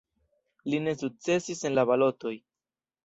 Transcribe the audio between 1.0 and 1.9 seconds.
sukcesis en la